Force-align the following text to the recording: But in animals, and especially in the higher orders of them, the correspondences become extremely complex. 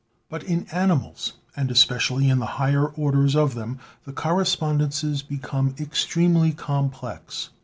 But 0.31 0.41
in 0.41 0.65
animals, 0.71 1.33
and 1.55 1.69
especially 1.69 2.27
in 2.27 2.39
the 2.39 2.47
higher 2.57 2.87
orders 2.87 3.35
of 3.35 3.53
them, 3.53 3.77
the 4.03 4.11
correspondences 4.13 5.21
become 5.21 5.75
extremely 5.79 6.53
complex. 6.53 7.49